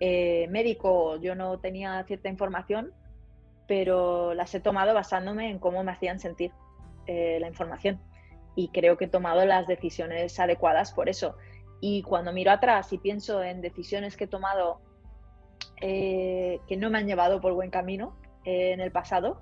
[0.00, 2.94] eh, médico, yo no tenía cierta información,
[3.68, 6.52] pero las he tomado basándome en cómo me hacían sentir
[7.06, 8.00] eh, la información.
[8.56, 11.36] Y creo que he tomado las decisiones adecuadas por eso.
[11.82, 14.80] Y cuando miro atrás y pienso en decisiones que he tomado
[15.76, 19.40] que no me han llevado por buen camino en el pasado,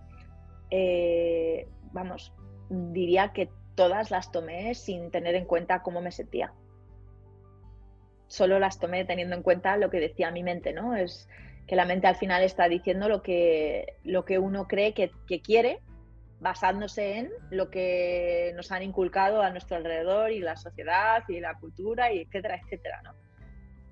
[0.70, 2.33] eh, vamos,
[2.68, 6.52] diría que todas las tomé sin tener en cuenta cómo me sentía.
[8.26, 10.96] Solo las tomé teniendo en cuenta lo que decía mi mente, ¿no?
[10.96, 11.28] Es
[11.66, 15.11] que la mente al final está diciendo lo que, lo que uno cree que,
[15.42, 15.81] quiere,
[16.40, 21.54] basándose en lo que nos han inculcado a nuestro alrededor y la sociedad y la
[21.54, 23.14] cultura y etcétera, etcétera, ¿no?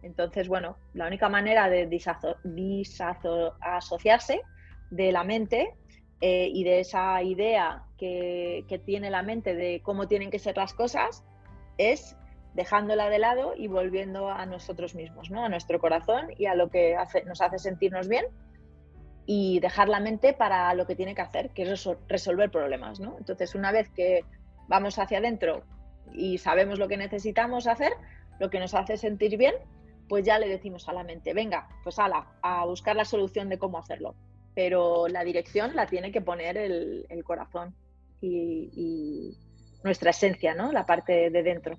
[0.02, 4.40] Entonces, bueno, la única manera de disasociarse
[4.90, 5.74] de la mente
[6.20, 10.72] eh, y de esa idea que, tiene la mente de cómo tienen que ser las
[10.72, 11.24] cosas
[11.79, 12.16] es
[12.55, 15.44] dejándola de lado y volviendo a nosotros mismos, ¿no?
[15.44, 18.24] a nuestro corazón y a lo que nos hace sentirnos bien
[19.26, 22.98] y dejar la mente para lo que tiene que hacer, que es resolver problemas.
[22.98, 23.16] ¿no?
[23.18, 24.24] Entonces, una vez que
[24.68, 25.64] vamos hacia adentro
[26.14, 27.92] y sabemos lo que necesitamos hacer,
[28.38, 29.55] lo que nos hace sentir bien,
[30.09, 33.59] pues ya le decimos a la mente, venga, pues ala, a buscar la solución de
[33.59, 34.14] cómo hacerlo.
[34.56, 37.76] Pero la dirección la tiene que poner el, corazón
[38.20, 39.36] y,
[39.84, 40.72] nuestra esencia, ¿no?
[40.72, 41.78] La parte de dentro.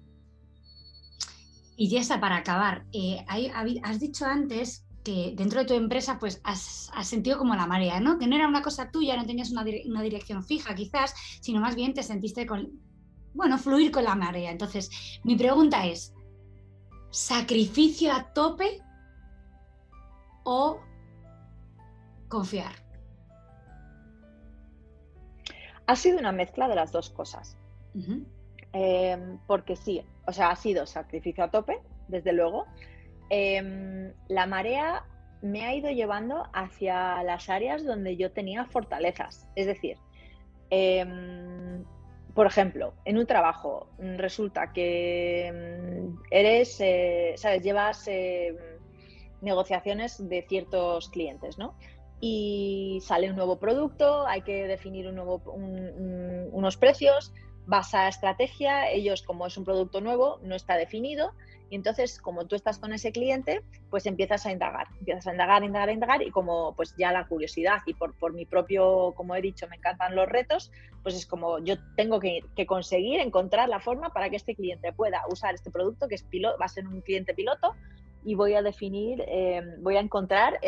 [1.75, 3.25] Y Jessa, para acabar, eh,
[3.83, 8.17] has dicho antes que dentro de tu empresa pues has, sentido como la marea, ¿no?
[8.17, 11.75] Que no era una cosa tuya, no tenías una, una, dirección fija quizás, sino más
[11.75, 12.71] bien te sentiste con,
[13.33, 14.51] bueno, fluir con la marea.
[14.51, 16.13] Entonces, mi pregunta es,
[17.09, 18.81] sacrificio a tope
[20.43, 20.79] o
[22.27, 22.73] confiar?
[25.85, 27.57] Ha sido una mezcla de las dos cosas.
[28.73, 32.65] Em, porque sí, o sea, ha sido sacrificio a tope, desde luego.
[33.29, 35.05] Em, la marea
[35.41, 39.47] me ha ido llevando hacia las áreas donde yo tenía fortalezas.
[39.55, 39.97] Es decir,
[40.69, 41.83] em,
[42.33, 48.55] por ejemplo, en un trabajo mm, resulta que mm, eres, eh, sabes, llevas eh,
[49.41, 51.75] negociaciones de ciertos clientes, ¿no?
[52.19, 57.32] Y sale un nuevo producto, hay que definir unos precios,
[57.67, 61.34] vas a estrategia, ellos como es un producto nuevo, no está definido,
[61.69, 65.63] y entonces, como tú estás con ese cliente, pues empiezas a indagar, empiezas a indagar,
[65.63, 69.41] indagar, indagar y como pues ya la curiosidad y por, por mi propio, como he
[69.41, 70.71] dicho, me encantan los retos,
[71.03, 74.93] pues es como yo tengo que, que conseguir encontrar la forma para que este cliente
[74.93, 77.75] pueda usar este producto que es piloto, va a ser un cliente piloto
[78.27, 80.59] y voy a definir, eh, voy a encontrar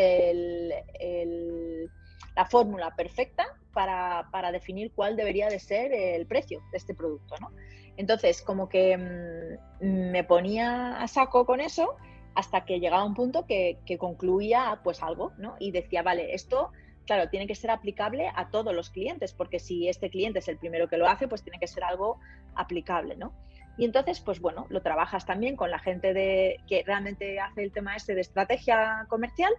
[2.33, 7.35] la fórmula perfecta para, para, definir cuál debería de ser el precio de este producto,
[7.41, 7.51] ¿no?
[7.97, 11.97] Entonces, como que mm, me ponía a saco con eso
[12.33, 15.57] hasta que llegaba un punto que, concluía pues algo, ¿no?
[15.59, 16.71] Y decía, vale, esto,
[17.05, 20.57] claro, tiene que ser aplicable a todos los clientes, porque si este cliente es el
[20.57, 22.21] primero que lo hace, pues tiene que ser algo
[22.55, 23.33] aplicable, ¿no?
[23.79, 27.71] Y entonces, pues bueno, lo trabajas también con la gente de, que realmente hace el
[27.71, 29.53] tema este de estrategia comercial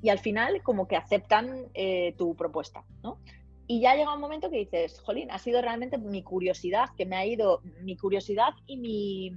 [0.00, 3.18] y al final como que aceptan eh, tu propuesta, ¿no?
[3.66, 7.16] Y ya llega un momento que dices, jolín, ha sido realmente mi curiosidad, que me
[7.16, 9.32] ha ido, mi curiosidad y mi,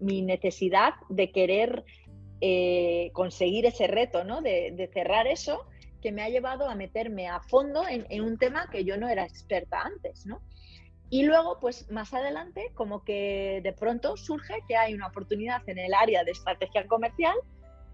[0.00, 1.84] necesidad de querer
[2.40, 4.42] eh, conseguir ese reto, ¿no?
[4.42, 5.64] De, cerrar eso,
[6.02, 9.24] que me ha llevado a meterme a fondo en, un tema que yo no era
[9.24, 10.40] experta antes, ¿no?
[11.08, 15.78] Y luego, pues más adelante, como que de pronto surge que hay una oportunidad en
[15.78, 17.36] el área de estrategia comercial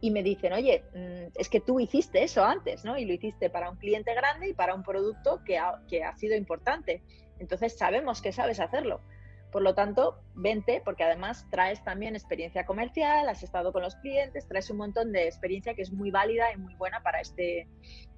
[0.01, 2.99] y me dicen, oye, mm, es que tú hiciste eso antes, ¿no?
[2.99, 6.17] Y lo hiciste para un cliente grande y para un producto que ha, que ha
[6.17, 7.03] sido importante.
[7.39, 9.01] Entonces sabemos que sabes hacerlo.
[9.53, 14.49] Por lo tanto, vente, porque además traes también experiencia comercial, has estado con los clientes,
[14.49, 17.69] traes un montón de experiencia que es muy válida y muy buena para este,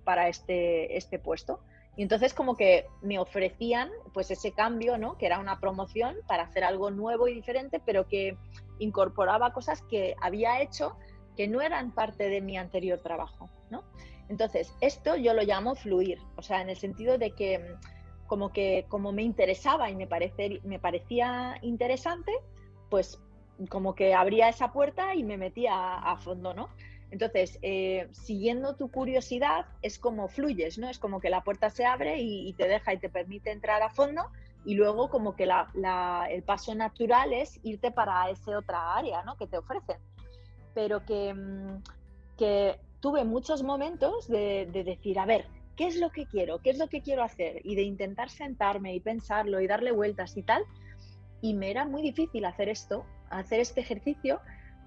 [0.04, 1.60] para este, este puesto.
[1.96, 5.16] Y entonces como que me ofrecían pues ese cambio, ¿no?
[5.16, 8.36] Que era una promoción para hacer algo nuevo y diferente, pero que
[8.78, 10.96] incorporaba cosas que había hecho
[11.36, 13.84] que no eran parte de mi anterior trabajo, ¿no?
[14.28, 18.52] Entonces, esto yo lo llamo fluir, o sea, en el sentido de que mm, como
[18.52, 22.32] que como me interesaba y me, parece, me parecía interesante,
[22.90, 23.20] pues
[23.68, 26.68] como que abría esa puerta y me metía a, fondo, ¿no?
[27.14, 30.88] Entonces, eh, siguiendo tu curiosidad, es como fluyes, ¿no?
[30.88, 33.90] Es como que la puerta se abre y, te deja y te permite entrar a
[33.90, 34.22] fondo
[34.64, 39.36] y luego como que la, el paso natural es irte para esa otra área, ¿no?
[39.36, 39.98] Que te ofrecen
[40.74, 41.82] pero mm,
[42.36, 45.46] que, tuve muchos momentos de, decir, a ver,
[45.76, 46.60] ¿qué es lo que quiero?
[46.60, 47.60] ¿Qué es lo que quiero hacer?
[47.62, 50.64] Y de intentar sentarme y pensarlo y darle vueltas y tal.
[51.42, 54.40] Y me era muy difícil hacer esto, hacer este ejercicio,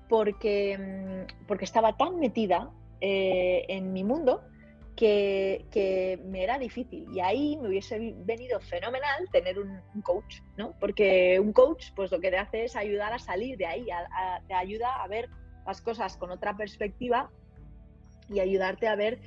[0.09, 4.41] porque, mm, porque estaba tan metida eh, en mi mundo
[4.97, 7.05] que, me era difícil.
[7.13, 10.73] Y ahí me hubiese venido fenomenal tener un, coach, ¿no?
[10.79, 13.87] Porque un coach, pues lo que te hace es ayudar a salir de ahí,
[14.47, 15.29] te ayuda a ver
[15.65, 17.29] las cosas con otra perspectiva
[18.29, 19.19] y ayudarte a ver,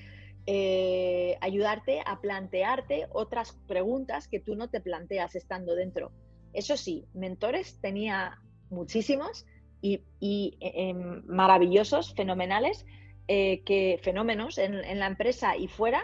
[0.47, 6.11] eh, ayudarte a plantearte otras preguntas que tú no te planteas estando dentro.
[6.53, 9.47] Eso sí, mentores tenía muchísimos
[9.83, 12.87] y, em, maravillosos, fenomenales,
[13.29, 16.03] eh, que, fenómenos en, la empresa y fuera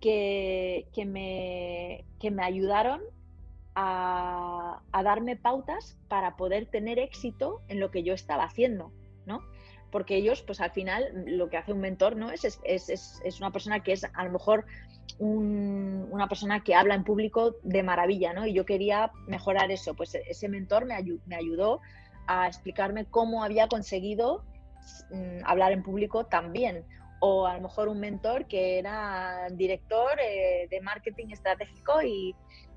[0.00, 3.00] que, me, que me ayudaron
[3.74, 8.92] a, darme pautas para poder tener éxito en lo que yo estaba haciendo,
[9.26, 9.40] ¿no?
[9.90, 12.32] porque ellos, pues al final, lo que hace un mentor, ¿no?
[12.32, 14.64] Es, es, es, es una persona que es a lo mejor
[15.18, 18.46] una persona que habla en público de maravilla, ¿no?
[18.46, 19.94] Y yo quería mejorar eso.
[19.94, 20.96] Pues ese mentor me,
[21.26, 21.80] me ayudó
[22.26, 24.44] a explicarme cómo había conseguido
[25.10, 26.84] mm, hablar en público también.
[27.20, 32.34] O a lo mejor un mentor que era director eh, de marketing estratégico y,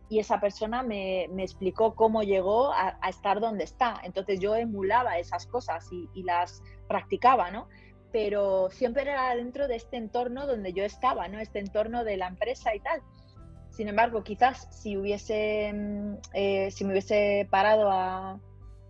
[0.10, 4.00] y esa persona me, explicó cómo llegó a, estar donde está.
[4.04, 7.68] Entonces yo emulaba esas cosas y, y, las practicaba, ¿no?
[8.12, 11.40] Pero siempre era dentro de este entorno donde yo estaba, ¿no?
[11.40, 13.02] Este entorno de la empresa y tal.
[13.70, 18.40] Sin embargo, quizás si hubiese, mm, eh, si me hubiese parado a,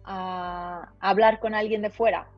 [0.09, 2.29] hablar con alguien de fuera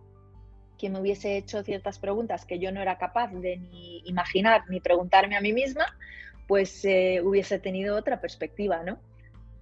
[0.80, 4.80] que me hubiese hecho ciertas preguntas que yo no era capaz de ni imaginar ni
[4.80, 5.86] preguntarme a mí misma,
[6.48, 8.98] pues eh, hubiese tenido otra perspectiva, ¿no?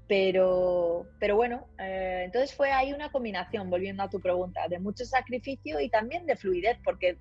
[0.07, 5.03] Pero, pero bueno, eh, entonces fue ahí una combinación, volviendo a tu pregunta, de mucho
[5.03, 7.17] sacrificio y también de fluidez, porque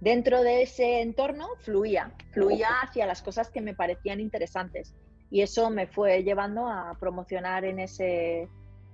[0.00, 4.94] dentro de ese entorno fluía, fluía hacia las cosas que me parecían interesantes.
[5.30, 8.48] Y eso me fue llevando a promocionar en, ese,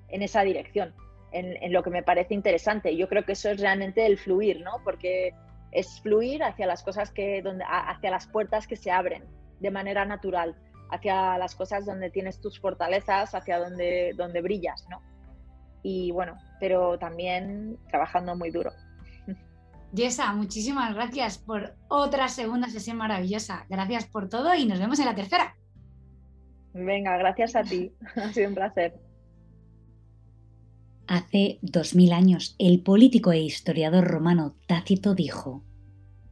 [0.08, 0.94] en esa dirección,
[1.34, 2.96] en, lo que me parece interesante.
[2.96, 4.80] Yo creo que eso es realmente el fluir, ¿no?
[4.84, 5.34] Porque
[5.72, 9.24] es fluir hacia las cosas que, donde, hacia las puertas que se abren
[9.60, 10.54] de manera natural,
[10.90, 15.02] hacia las cosas donde tienes tus fortalezas, hacia donde, donde brillas, ¿no?
[15.82, 18.70] Y bueno, pero también trabajando muy duro.
[19.92, 23.66] Yesa, muchísimas gracias por otra segunda sesión maravillosa.
[23.68, 25.54] Gracias por todo y nos vemos en la tercera.
[26.72, 27.92] Venga, gracias a ti.
[28.16, 28.94] ha sido un placer.
[31.06, 35.62] Hace dos mil años, el político e historiador romano Tácito dijo: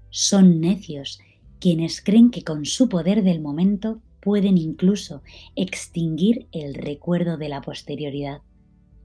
[0.09, 1.21] Son necios
[1.61, 5.23] quienes creen que con su poder del momento pueden incluso
[5.57, 8.41] extinguir el recuerdo de la posterioridad.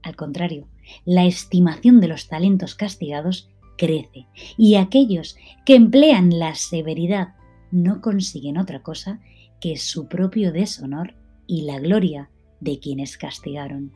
[0.02, 0.68] Al contrario,
[1.04, 7.34] la estimación de los talentos castigados crece y aquellos que emplean la severidad
[7.70, 9.20] no consiguen otra cosa
[9.60, 11.14] que su propio deshonor
[11.46, 13.92] y la gloria de quienes castigaron.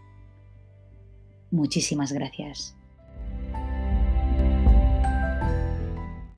[1.53, 2.75] Muchísimas gracias.